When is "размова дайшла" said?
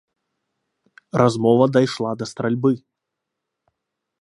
1.21-2.11